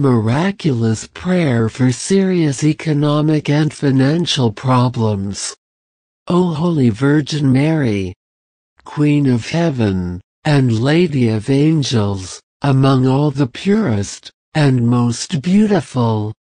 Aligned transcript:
miraculous 0.00 1.06
prayer 1.06 1.68
for 1.68 1.92
serious 1.92 2.64
economic 2.64 3.50
and 3.50 3.72
financial 3.72 4.50
problems. 4.50 5.54
O 6.26 6.54
Holy 6.54 6.88
Virgin 6.88 7.52
Mary, 7.52 8.14
Queen 8.84 9.26
of 9.26 9.50
Heaven, 9.50 10.20
and 10.44 10.80
Lady 10.80 11.28
of 11.28 11.50
Angels, 11.50 12.40
among 12.62 13.06
all 13.06 13.30
the 13.30 13.46
purest, 13.46 14.30
and 14.54 14.86
most 14.86 15.42
beautiful. 15.42 16.32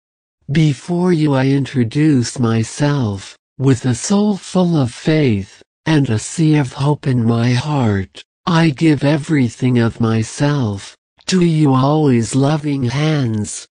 Before 0.52 1.12
you 1.12 1.34
I 1.34 1.46
introduce 1.46 2.38
myself, 2.38 3.36
with 3.58 3.84
a 3.84 3.94
soul 3.94 4.36
full 4.36 4.76
of 4.76 4.92
faith, 4.92 5.62
and 5.84 6.08
a 6.08 6.18
sea 6.18 6.54
of 6.56 6.74
hope 6.74 7.06
in 7.06 7.24
my 7.24 7.50
heart, 7.54 8.22
I 8.46 8.70
give 8.70 9.02
everything 9.02 9.78
of 9.78 10.00
myself, 10.00 10.96
to 11.28 11.44
you 11.44 11.74
always 11.74 12.34
loving 12.34 12.84
hands. 12.84 13.68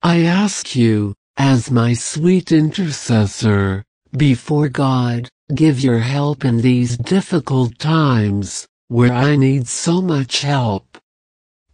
I 0.00 0.22
ask 0.22 0.76
you, 0.76 1.12
as 1.36 1.68
my 1.68 1.92
sweet 1.92 2.52
intercessor, 2.52 3.82
before 4.16 4.68
God, 4.68 5.28
give 5.52 5.80
your 5.80 5.98
help 5.98 6.44
in 6.44 6.58
these 6.58 6.96
difficult 6.96 7.76
times, 7.80 8.64
where 8.86 9.12
I 9.12 9.34
need 9.34 9.66
so 9.66 10.00
much 10.00 10.42
help. 10.42 10.98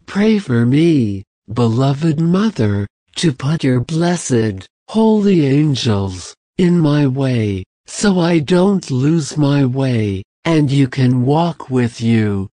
Pray 0.06 0.38
for 0.38 0.64
me, 0.64 1.24
beloved 1.52 2.18
Mother, 2.18 2.86
to 3.16 3.32
put 3.34 3.62
your 3.62 3.80
blessed, 3.80 4.66
holy 4.88 5.44
angels, 5.44 6.34
in 6.56 6.80
my 6.80 7.06
way, 7.06 7.62
so 7.84 8.20
I 8.20 8.38
don't 8.38 8.91
lose 8.91 9.36
my 9.36 9.66
way, 9.66 10.22
and 10.46 10.70
you 10.70 10.88
can 10.88 11.27
walk 11.27 11.68
with 11.68 12.00
you. 12.00 12.48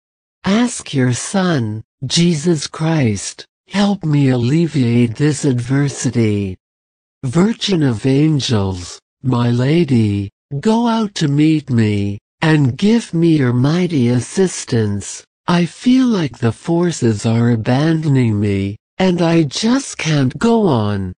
Ask 0.45 0.95
your 0.95 1.13
Son, 1.13 1.83
Jesus 2.07 2.69
Christ, 2.69 3.45
help 3.67 4.05
me 4.05 4.29
alleviate 4.29 5.17
this 5.17 5.45
adversity. 5.45 6.57
Virgin 7.25 7.83
of 7.83 8.07
Angels, 8.07 9.01
my 9.25 9.51
Lady, 9.51 10.31
go 10.61 10.87
out 10.87 11.13
to 11.17 11.27
meet 11.27 11.71
me, 11.71 12.19
and 12.41 12.79
give 12.79 13.13
me 13.13 13.37
your 13.37 13.53
mighty 13.53 14.11
assistance. 14.11 15.25
I 15.49 15.67
feel 15.67 16.07
like 16.07 16.39
the 16.39 16.53
forces 16.53 17.27
are 17.27 17.51
abandoning 17.51 18.39
me, 18.39 18.77
and 18.99 19.21
I 19.21 19.43
just 19.43 19.99
can't 19.99 20.39
go 20.39 20.69
on. 20.69 21.15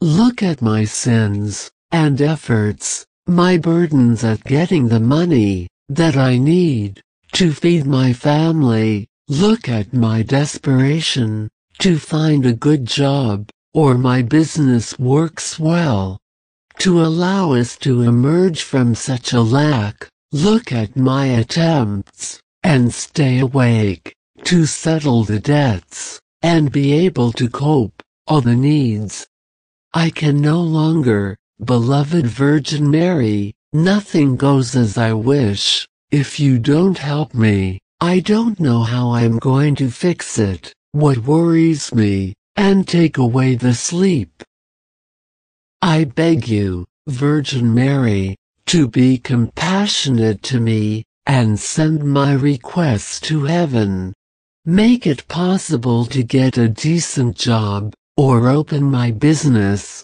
Look 0.00 0.44
at 0.44 0.62
my 0.62 0.84
sins, 0.84 1.72
and 1.90 2.22
efforts, 2.22 3.04
my 3.26 3.58
burdens 3.58 4.22
at 4.22 4.44
getting 4.44 4.86
the 4.86 5.00
money 5.00 5.66
that 5.88 6.16
I 6.16 6.38
need 6.38 7.02
to 7.32 7.52
feed 7.52 7.84
my 7.84 8.12
family. 8.12 9.08
Look 9.28 9.70
at 9.70 9.94
my 9.94 10.22
desperation 10.22 11.48
to 11.78 11.98
find 11.98 12.44
a 12.44 12.52
good 12.52 12.84
job, 12.84 13.48
or 13.72 13.96
my 13.96 14.20
business 14.20 14.98
works 14.98 15.58
well. 15.58 16.18
To 16.80 17.00
allow 17.00 17.52
us 17.52 17.78
to 17.78 18.02
emerge 18.02 18.60
from 18.60 18.94
such 18.94 19.32
a 19.32 19.40
lack, 19.40 20.08
look 20.30 20.72
at 20.72 20.94
my 20.94 21.24
attempts, 21.24 22.42
and 22.62 22.92
stay 22.92 23.38
awake, 23.38 24.14
to 24.42 24.66
settle 24.66 25.24
the 25.24 25.40
debts, 25.40 26.20
and 26.42 26.70
be 26.70 26.92
able 26.92 27.32
to 27.32 27.48
cope, 27.48 28.02
all 28.26 28.42
the 28.42 28.54
needs. 28.54 29.26
I 29.94 30.10
can 30.10 30.42
no 30.42 30.60
longer, 30.60 31.38
beloved 31.64 32.26
Virgin 32.26 32.90
Mary, 32.90 33.54
nothing 33.72 34.36
goes 34.36 34.76
as 34.76 34.98
I 34.98 35.14
wish, 35.14 35.88
if 36.10 36.38
you 36.38 36.58
don't 36.58 36.98
help 36.98 37.32
me. 37.32 37.80
I 38.00 38.20
don't 38.20 38.58
know 38.60 38.82
how 38.82 39.12
I'm 39.12 39.38
going 39.38 39.76
to 39.76 39.90
fix 39.90 40.38
it, 40.38 40.72
what 40.92 41.18
worries 41.18 41.94
me, 41.94 42.34
and 42.56 42.86
take 42.86 43.18
away 43.18 43.54
the 43.54 43.74
sleep. 43.74 44.42
I 45.80 46.04
beg 46.04 46.48
you, 46.48 46.86
Virgin 47.06 47.74
Mary, 47.74 48.36
to 48.66 48.88
be 48.88 49.18
compassionate 49.18 50.42
to 50.44 50.58
me, 50.58 51.04
and 51.26 51.60
send 51.60 52.02
my 52.04 52.32
request 52.32 53.24
to 53.24 53.44
heaven. 53.44 54.12
Make 54.64 55.06
it 55.06 55.28
possible 55.28 56.06
to 56.06 56.22
get 56.22 56.56
a 56.56 56.68
decent 56.68 57.36
job, 57.36 57.92
or 58.16 58.48
open 58.48 58.82
my 58.84 59.10
business. 59.10 60.02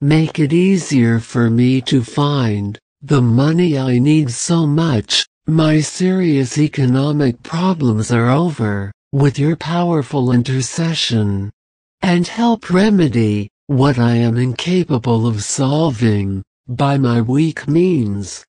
Make 0.00 0.38
it 0.38 0.52
easier 0.52 1.20
for 1.20 1.50
me 1.50 1.82
to 1.82 2.02
find 2.02 2.78
the 3.02 3.22
money 3.22 3.78
I 3.78 3.98
need 3.98 4.30
so 4.30 4.66
much, 4.66 5.27
my 5.48 5.80
serious 5.80 6.58
economic 6.58 7.42
problems 7.42 8.12
are 8.12 8.28
over, 8.28 8.92
with 9.12 9.38
your 9.38 9.56
powerful 9.56 10.30
intercession. 10.30 11.50
And 12.02 12.28
help 12.28 12.68
remedy 12.68 13.48
what 13.66 13.98
I 13.98 14.16
am 14.16 14.36
incapable 14.36 15.26
of 15.26 15.42
solving 15.42 16.42
by 16.68 16.98
my 16.98 17.22
weak 17.22 17.66
means. 17.66 18.44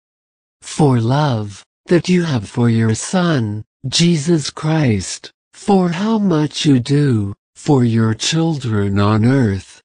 For 0.64 1.00
love 1.00 1.64
that 1.86 2.10
you 2.10 2.24
have 2.24 2.50
for 2.50 2.68
your 2.68 2.96
Son, 2.96 3.64
Jesus 3.88 4.50
Christ, 4.50 5.32
for 5.54 5.90
how 5.90 6.18
much 6.18 6.66
you 6.66 6.80
do 6.80 7.36
for 7.56 7.84
your 7.84 8.16
children 8.16 9.00
on 9.00 9.24
earth. 9.24 9.84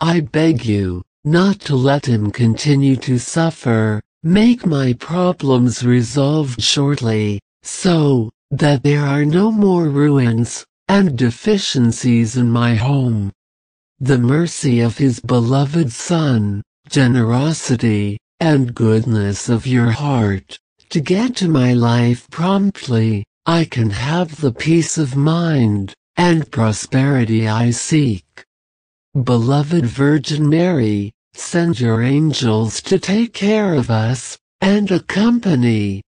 I 0.00 0.20
beg 0.20 0.64
you 0.64 1.02
not 1.24 1.60
to 1.60 1.76
let 1.76 2.06
him 2.06 2.30
continue 2.30 2.96
to 2.96 3.18
suffer, 3.18 4.00
Make 4.26 4.64
my 4.64 4.94
problems 4.94 5.84
resolved 5.84 6.62
shortly, 6.62 7.40
so 7.62 8.30
that 8.50 8.82
there 8.82 9.04
are 9.04 9.26
no 9.26 9.52
more 9.52 9.90
ruins 9.90 10.64
and 10.88 11.18
deficiencies 11.18 12.34
in 12.34 12.50
my 12.50 12.74
home. 12.74 13.32
The 14.00 14.16
mercy 14.16 14.80
of 14.80 14.96
his 14.96 15.20
beloved 15.20 15.92
Son, 15.92 16.62
generosity, 16.88 18.16
and 18.40 18.74
goodness 18.74 19.50
of 19.50 19.66
your 19.66 19.90
heart, 19.90 20.58
to 20.88 21.00
get 21.02 21.36
to 21.36 21.48
my 21.48 21.74
life 21.74 22.26
promptly, 22.30 23.24
I 23.44 23.66
can 23.66 23.90
have 23.90 24.40
the 24.40 24.52
peace 24.52 24.96
of 24.96 25.16
mind 25.16 25.92
and 26.16 26.50
prosperity 26.50 27.46
I 27.46 27.72
seek. 27.72 28.46
Beloved 29.12 29.84
Virgin 29.84 30.48
Mary, 30.48 31.12
Send 31.34 31.80
your 31.80 32.00
angels 32.00 32.80
to 32.82 32.98
take 32.98 33.32
care 33.34 33.74
of 33.74 33.90
us, 33.90 34.38
and 34.60 34.90
accompany, 34.90 36.02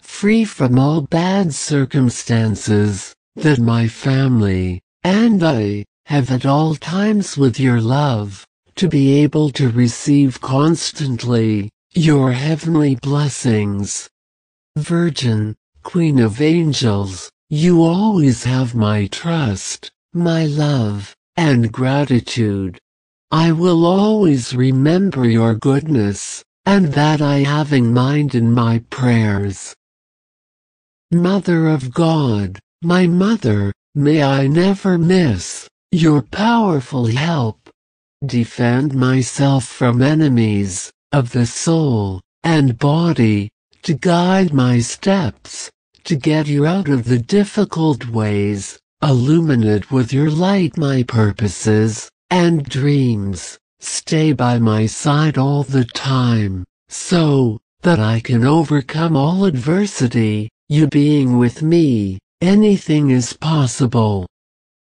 free 0.00 0.44
from 0.44 0.78
all 0.78 1.02
bad 1.02 1.52
circumstances, 1.54 3.14
that 3.36 3.58
my 3.58 3.86
family, 3.86 4.80
and 5.04 5.42
I, 5.42 5.84
have 6.06 6.30
at 6.30 6.46
all 6.46 6.74
times 6.74 7.36
with 7.36 7.60
your 7.60 7.80
love, 7.80 8.46
to 8.76 8.88
be 8.88 9.22
able 9.22 9.50
to 9.50 9.68
receive 9.68 10.40
constantly, 10.40 11.70
your 11.92 12.32
heavenly 12.32 12.94
blessings. 12.96 14.08
Virgin, 14.76 15.56
Queen 15.82 16.18
of 16.18 16.40
Angels, 16.40 17.30
you 17.48 17.82
always 17.82 18.44
have 18.44 18.74
my 18.74 19.06
trust, 19.08 19.90
my 20.12 20.46
love, 20.46 21.14
and 21.36 21.70
gratitude. 21.70 22.78
I 23.32 23.52
will 23.52 23.86
always 23.86 24.56
remember 24.56 25.24
your 25.28 25.54
goodness, 25.54 26.42
and 26.66 26.86
that 26.94 27.22
I 27.22 27.38
have 27.38 27.72
in 27.72 27.94
mind 27.94 28.34
in 28.34 28.50
my 28.50 28.80
prayers. 28.90 29.72
Mother 31.12 31.68
of 31.68 31.94
God, 31.94 32.58
my 32.82 33.06
mother, 33.06 33.72
may 33.94 34.24
I 34.24 34.48
never 34.48 34.98
miss 34.98 35.68
your 35.92 36.22
powerful 36.22 37.06
help. 37.06 37.70
Defend 38.26 38.94
myself 38.94 39.64
from 39.64 40.02
enemies 40.02 40.90
of 41.12 41.30
the 41.30 41.46
soul 41.46 42.20
and 42.42 42.78
body, 42.78 43.48
to 43.82 43.94
guide 43.94 44.52
my 44.52 44.80
steps, 44.80 45.70
to 46.02 46.16
get 46.16 46.48
you 46.48 46.66
out 46.66 46.88
of 46.88 47.04
the 47.04 47.18
difficult 47.18 48.08
ways, 48.08 48.78
illuminate 49.00 49.92
with 49.92 50.12
your 50.12 50.30
light 50.30 50.76
my 50.76 51.04
purposes, 51.04 52.10
and 52.30 52.64
dreams 52.64 53.58
stay 53.80 54.32
by 54.32 54.58
my 54.58 54.86
side 54.86 55.38
all 55.38 55.62
the 55.62 55.84
time, 55.84 56.64
so 56.88 57.58
that 57.82 57.98
I 57.98 58.20
can 58.20 58.44
overcome 58.44 59.16
all 59.16 59.44
adversity, 59.44 60.50
you 60.68 60.86
being 60.86 61.38
with 61.38 61.62
me, 61.62 62.18
anything 62.40 63.10
is 63.10 63.32
possible. 63.32 64.26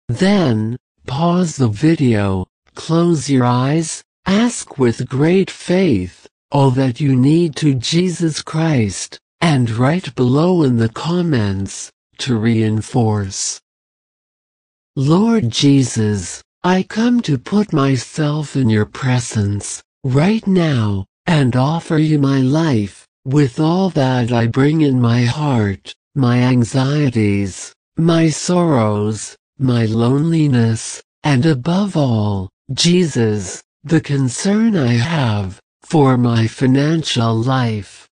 Then, 0.07 0.77
pause 1.05 1.57
the 1.57 1.67
video, 1.67 2.47
close 2.75 3.29
your 3.29 3.45
eyes, 3.45 4.03
ask 4.25 4.77
with 4.77 5.07
great 5.07 5.51
faith, 5.51 6.27
all 6.51 6.71
that 6.71 6.99
you 6.99 7.15
need 7.15 7.55
to 7.57 7.75
Jesus 7.75 8.41
Christ, 8.41 9.19
and 9.41 9.69
write 9.69 10.15
below 10.15 10.63
in 10.63 10.77
the 10.77 10.89
comments, 10.89 11.91
to 12.17 12.35
reinforce. 12.35 13.61
Lord 14.95 15.51
Jesus, 15.51 16.41
I 16.67 16.83
come 16.83 17.21
to 17.21 17.37
put 17.37 17.71
myself 17.71 18.57
in 18.57 18.69
your 18.69 18.83
presence, 18.83 19.81
right 20.03 20.45
now, 20.45 21.05
and 21.25 21.55
offer 21.55 21.97
you 21.97 22.19
my 22.19 22.39
life, 22.39 23.07
with 23.23 23.57
all 23.57 23.89
that 23.91 24.33
I 24.33 24.47
bring 24.47 24.81
in 24.81 24.99
my 24.99 25.21
heart, 25.21 25.95
my 26.13 26.39
anxieties, 26.39 27.73
my 27.95 28.27
sorrows, 28.27 29.37
my 29.57 29.85
loneliness, 29.85 31.01
and 31.23 31.45
above 31.45 31.95
all, 31.95 32.49
Jesus, 32.73 33.63
the 33.85 34.01
concern 34.01 34.75
I 34.75 34.91
have 34.91 35.61
for 35.83 36.17
my 36.17 36.47
financial 36.47 37.33
life. 37.33 38.09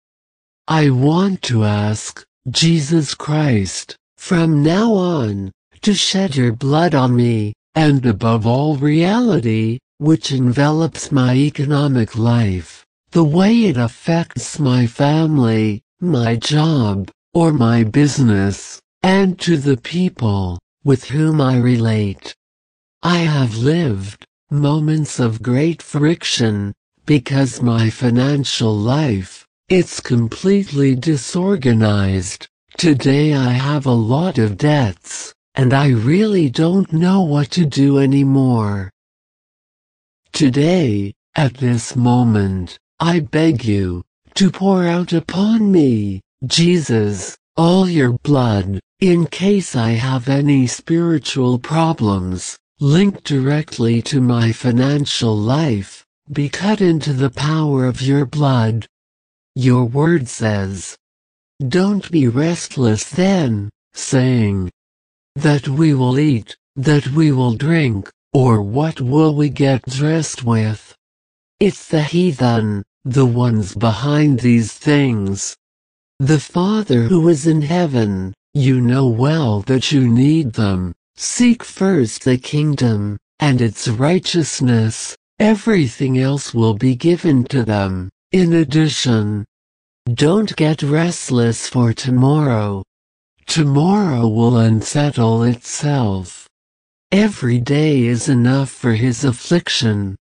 I 0.66 0.92
want 0.92 1.42
to 1.52 1.66
ask 1.66 2.24
Jesus 2.50 3.16
Christ, 3.16 3.98
from 4.16 4.64
now 4.64 4.94
on, 4.94 5.52
to 5.82 5.94
shed 5.94 6.38
your 6.38 6.54
blood 6.54 6.96
on 6.96 7.18
me, 7.18 7.54
and 7.76 8.06
above 8.06 8.48
all 8.48 8.78
reality, 8.78 9.78
which 9.98 10.32
envelops 10.32 11.12
my 11.12 11.36
economic 11.36 12.18
life, 12.18 12.86
the 13.12 13.24
way 13.24 13.66
it 13.66 13.78
affects 13.78 14.58
my 14.60 14.88
family, 14.88 15.82
my 16.00 16.36
job, 16.36 17.12
or 17.34 17.52
my 17.52 17.84
business, 17.84 18.82
and 19.04 19.40
to 19.40 19.58
the 19.58 19.78
people 19.78 20.58
with 20.84 21.04
whom 21.06 21.40
I 21.40 21.58
relate. 21.58 22.34
I 23.04 23.18
have 23.20 23.58
lived 23.58 24.26
moments 24.50 25.20
of 25.20 25.42
great 25.42 25.82
friction 25.82 26.74
because 27.06 27.62
my 27.62 27.90
financial 27.90 28.76
life 28.76 29.46
it's 29.68 30.00
completely 30.00 30.94
disorganized. 30.96 32.48
Today 32.78 33.34
I 33.34 33.50
have 33.50 33.88
a 33.88 33.92
lot 33.92 34.38
of 34.38 34.60
debts, 34.60 35.34
and 35.56 35.74
I 35.74 35.90
really 35.90 36.50
don't 36.50 36.92
know 36.92 37.22
what 37.22 37.50
to 37.52 37.66
do 37.66 37.98
anymore. 38.00 38.92
Today, 40.34 41.14
at 41.36 41.56
this 41.56 41.96
moment, 41.96 42.78
I 43.00 43.22
beg 43.22 43.64
you, 43.64 44.04
to 44.36 44.52
pour 44.52 44.86
out 44.86 45.14
upon 45.14 45.72
me, 45.72 46.22
Jesus, 46.46 47.38
all 47.56 47.88
your 47.88 48.12
blood, 48.24 48.82
in 49.00 49.28
case 49.28 49.76
I 49.78 49.92
have 49.92 50.28
any 50.28 50.68
spiritual 50.68 51.58
problems, 51.58 52.58
linked 52.82 53.24
directly 53.24 54.02
to 54.04 54.20
my 54.20 54.52
financial 54.52 55.38
life, 55.38 56.06
be 56.32 56.50
cut 56.50 56.82
into 56.82 57.14
the 57.14 57.30
power 57.30 57.86
of 57.86 58.02
your 58.02 58.26
blood, 58.26 58.88
your 59.56 59.86
word 59.86 60.28
says. 60.28 60.98
Don't 61.66 62.12
be 62.12 62.28
restless 62.28 63.10
then, 63.10 63.70
saying 63.94 64.70
that 65.36 65.68
we 65.68 65.94
will 65.94 66.18
eat, 66.18 66.56
that 66.76 67.08
we 67.08 67.32
will 67.32 67.54
drink, 67.54 68.10
or 68.34 68.62
what 68.62 69.02
will 69.02 69.36
we 69.36 69.50
get 69.50 69.82
dressed 69.86 70.44
with. 70.44 70.96
It's 71.60 71.88
the 71.88 72.04
heathen, 72.04 72.84
the 73.04 73.26
ones 73.26 73.76
behind 73.76 74.40
these 74.40 74.74
things. 74.74 75.56
The 76.20 76.40
Father 76.40 77.04
who 77.04 77.28
is 77.28 77.46
in 77.48 77.62
heaven, 77.62 78.34
you 78.54 78.80
know 78.80 79.08
well 79.08 79.62
that 79.62 79.92
you 79.92 80.08
need 80.08 80.54
them. 80.54 80.94
Seek 81.18 81.64
first 81.64 82.24
the 82.24 82.38
kingdom, 82.38 83.18
and 83.40 83.62
its 83.62 83.88
righteousness, 83.88 85.16
everything 85.40 86.18
else 86.18 86.54
will 86.54 86.74
be 86.74 86.96
given 86.96 87.44
to 87.46 87.64
them. 87.64 88.10
In 88.32 88.54
addition, 88.54 89.46
don't 90.14 90.56
get 90.56 90.84
restless 90.84 91.68
for 91.68 91.94
tomorrow. 91.94 92.84
Tomorrow 93.48 94.28
will 94.28 94.58
unsettle 94.58 95.44
itself. 95.44 96.48
Every 97.12 97.60
day 97.60 98.04
is 98.04 98.28
enough 98.28 98.70
for 98.70 98.94
his 98.94 99.24
affliction. 99.24 100.18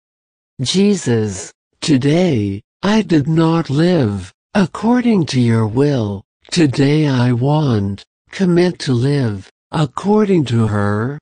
Jesus, 0.61 1.53
today, 1.81 2.61
I 2.81 3.01
did 3.01 3.27
not 3.27 3.69
live, 3.69 4.33
according 4.53 5.25
to 5.27 5.39
your 5.39 5.67
will. 5.67 6.23
Today 6.49 7.07
I 7.07 7.31
want, 7.33 8.03
commit 8.31 8.79
to 8.79 8.93
live, 8.93 9.49
according 9.71 10.45
to 10.45 10.67
her. 10.67 11.19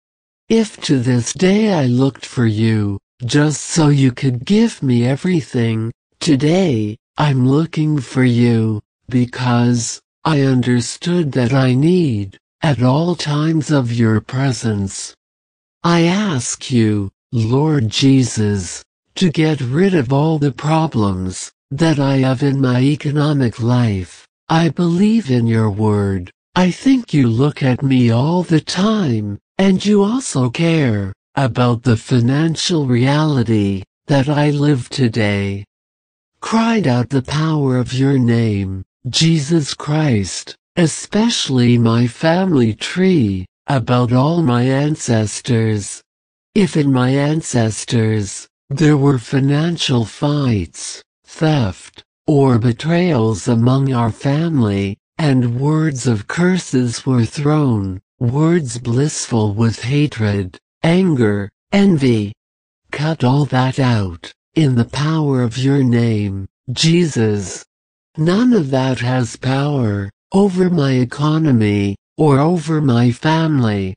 If 0.47 0.77
to 0.81 0.99
this 0.99 1.33
day 1.33 1.73
I 1.73 1.87
looked 1.87 2.25
for 2.25 2.45
you, 2.45 2.99
just 3.25 3.61
so 3.61 3.89
you 3.89 4.11
could 4.11 4.45
give 4.45 4.81
me 4.81 5.05
everything, 5.05 5.91
today, 6.19 6.95
I'm 7.17 7.47
looking 7.47 7.99
for 7.99 8.23
you, 8.23 8.81
because, 9.09 9.99
I 10.27 10.41
understood 10.41 11.31
that 11.39 11.53
I 11.53 11.73
need, 11.73 12.37
at 12.61 12.83
all 12.83 13.15
times 13.15 13.71
of 13.71 13.93
your 13.93 14.19
presence. 14.19 15.15
I 15.85 16.01
ask 16.01 16.69
you, 16.69 17.09
Lord 17.31 17.87
Jesus, 17.87 18.83
to 19.15 19.31
get 19.31 19.61
rid 19.61 19.93
of 19.93 20.11
all 20.11 20.37
the 20.37 20.51
problems 20.51 21.53
that 21.71 21.97
I 21.97 22.17
have 22.17 22.43
in 22.43 22.59
my 22.59 22.81
economic 22.81 23.61
life. 23.61 24.27
I 24.49 24.67
believe 24.67 25.31
in 25.31 25.47
your 25.47 25.69
word. 25.69 26.29
I 26.55 26.71
think 26.71 27.13
you 27.13 27.29
look 27.29 27.63
at 27.63 27.81
me 27.81 28.09
all 28.09 28.43
the 28.43 28.59
time, 28.59 29.39
and 29.57 29.85
you 29.85 30.03
also 30.03 30.49
care 30.49 31.13
about 31.35 31.83
the 31.83 31.95
financial 31.95 32.85
reality 32.85 33.83
that 34.07 34.27
I 34.27 34.49
live 34.49 34.89
today. 34.89 35.63
Cried 36.41 36.85
out 36.85 37.11
the 37.11 37.21
power 37.21 37.77
of 37.77 37.93
your 37.93 38.19
name, 38.19 38.83
Jesus 39.09 39.73
Christ, 39.73 40.55
especially 40.75 41.77
my 41.77 42.07
family 42.07 42.73
tree, 42.73 43.45
about 43.67 44.11
all 44.11 44.41
my 44.41 44.63
ancestors. 44.63 46.01
If 46.55 46.75
in 46.75 46.91
my 46.91 47.11
ancestors, 47.11 48.47
there 48.69 48.97
were 48.97 49.19
financial 49.19 50.03
fights, 50.03 51.03
theft, 51.25 52.03
or 52.25 52.57
betrayals 52.57 53.47
among 53.47 53.93
our 53.93 54.11
family, 54.11 54.97
and 55.17 55.59
words 55.59 56.05
of 56.07 56.27
curses 56.27 57.05
were 57.05 57.25
thrown, 57.25 58.01
words 58.19 58.77
blissful 58.77 59.53
with 59.53 59.83
hatred, 59.83 60.57
anger, 60.83 61.49
envy. 61.71 62.33
Cut 62.91 63.23
all 63.23 63.45
that 63.45 63.79
out, 63.79 64.33
in 64.55 64.75
the 64.75 64.85
power 64.85 65.43
of 65.43 65.57
your 65.57 65.83
name, 65.83 66.47
Jesus. 66.71 67.63
None 68.17 68.53
of 68.53 68.71
that 68.71 68.99
has 68.99 69.35
power, 69.35 70.09
over 70.31 70.71
my 70.71 70.93
economy, 70.93 71.95
or 72.17 72.39
over 72.39 72.81
my 72.81 73.11
family. 73.11 73.93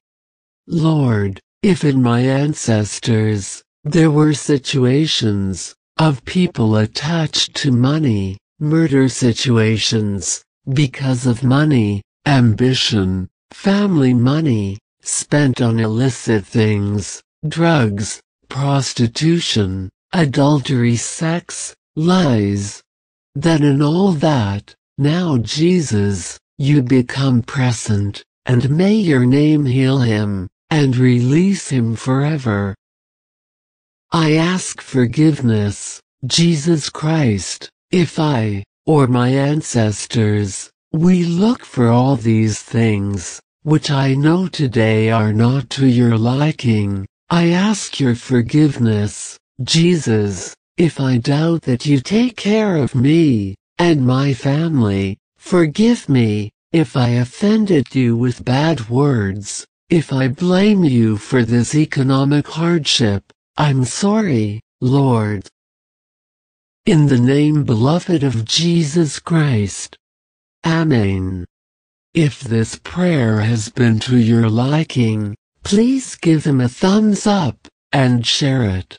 Lord, 0.67 1.41
if 1.63 1.85
in 1.85 2.03
my 2.03 2.21
ancestors, 2.21 3.63
there 3.83 4.11
were 4.11 4.35
situations, 4.35 5.75
of 5.99 6.23
people 6.27 6.77
attached 6.77 7.55
to 7.57 7.73
money, 7.73 8.37
murder 8.59 9.09
situations, 9.09 10.45
because 10.75 11.27
of 11.27 11.43
money, 11.43 12.03
ambition, 12.27 13.27
family 13.53 14.13
money, 14.13 14.79
spent 15.01 15.63
on 15.63 15.81
illicit 15.81 16.45
things, 16.45 17.23
drugs, 17.49 18.21
prostitution, 18.51 19.89
adultery 20.13 20.97
sex, 20.97 21.75
lies. 21.97 22.83
That 23.35 23.61
in 23.61 23.81
all 23.81 24.13
that, 24.13 24.75
now 24.99 25.39
Jesus, 25.39 26.39
you 26.59 26.83
become 26.83 27.43
present, 27.43 28.25
and 28.45 28.69
may 28.71 28.95
your 28.95 29.25
name 29.25 29.67
heal 29.67 29.99
him, 29.99 30.49
and 30.69 30.97
release 30.97 31.69
him 31.69 31.95
forever. 31.95 32.75
I 34.13 34.35
ask 34.35 34.81
forgiveness, 34.81 36.01
Jesus 36.27 36.91
Christ, 36.91 37.71
if 37.93 38.19
I, 38.19 38.65
or 38.85 39.07
my 39.07 39.29
ancestors, 39.29 40.71
we 40.93 41.25
look 41.25 41.65
for 41.65 41.87
all 41.89 42.17
these 42.17 42.61
things, 42.61 43.41
which 43.63 43.91
I 43.91 44.15
know 44.15 44.49
today 44.49 45.11
are 45.11 45.33
not 45.33 45.71
to 45.71 45.87
your 45.87 46.19
liking. 46.19 47.07
I 47.31 47.51
ask 47.51 48.01
your 48.01 48.17
forgiveness, 48.17 49.39
Jesus, 49.63 50.57
if 50.77 50.99
I 51.01 51.19
doubt 51.19 51.63
that 51.63 51.87
you 51.87 52.01
take 52.01 52.37
care 52.37 52.77
of 52.77 52.95
me 52.95 53.57
and 53.79 54.07
my 54.07 54.35
family. 54.35 55.17
Forgive 55.39 56.09
me 56.09 56.51
if 56.71 56.97
I 56.97 57.09
offended 57.11 57.95
you 57.95 58.17
with 58.17 58.45
bad 58.45 58.91
words. 58.91 59.67
If 59.89 60.13
I 60.13 60.29
blame 60.29 60.85
you 60.85 61.17
for 61.17 61.45
this 61.45 61.75
economic 61.75 62.47
hardship, 62.47 63.33
I'm 63.57 63.85
sorry, 63.85 64.61
Lord. 64.81 65.49
In 66.87 67.07
the 67.07 67.19
name 67.19 67.65
beloved 67.65 68.23
of 68.23 68.45
Jesus 68.45 69.19
Christ. 69.19 69.97
Amen. 70.65 71.47
If 72.15 72.41
this 72.41 72.77
prayer 72.77 73.41
has 73.41 73.71
been 73.71 73.99
to 74.01 74.19
your 74.19 74.49
liking, 74.51 75.37
please 75.65 76.17
give 76.17 76.45
him 76.45 76.61
a 76.61 76.69
thumbs 76.69 77.27
up 77.27 77.67
and 77.93 78.27
share 78.27 78.65
it. 78.65 78.99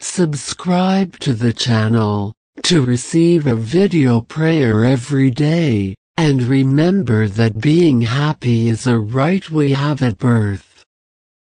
Subscribe 0.00 1.18
to 1.20 1.32
the 1.32 1.52
channel 1.52 2.34
to 2.64 2.84
receive 2.84 3.46
a 3.46 3.54
video 3.54 4.20
prayer 4.20 4.84
every 4.84 5.30
day, 5.30 5.94
and 6.16 6.42
remember 6.42 7.28
that 7.28 7.60
being 7.60 8.02
happy 8.02 8.68
is 8.68 8.86
a 8.86 8.98
right 8.98 9.48
we 9.50 9.72
have 9.72 10.02
at 10.02 10.18
birth. 10.18 10.73